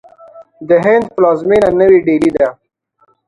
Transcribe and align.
د 0.67 0.69
هند 0.85 1.05
پلازمینه 1.15 1.69
نوی 1.79 1.99
ډهلي 2.05 2.31
ده. 2.37 2.47